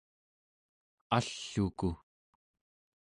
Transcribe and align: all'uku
all'uku 1.17 1.91